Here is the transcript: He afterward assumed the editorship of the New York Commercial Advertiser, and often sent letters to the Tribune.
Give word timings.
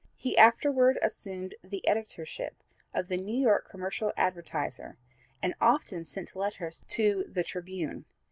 He 0.15 0.35
afterward 0.35 0.97
assumed 1.03 1.53
the 1.63 1.87
editorship 1.87 2.55
of 2.91 3.07
the 3.07 3.17
New 3.17 3.39
York 3.39 3.67
Commercial 3.69 4.11
Advertiser, 4.17 4.97
and 5.43 5.53
often 5.61 6.05
sent 6.05 6.35
letters 6.35 6.81
to 6.87 7.25
the 7.31 7.43
Tribune. 7.43 8.05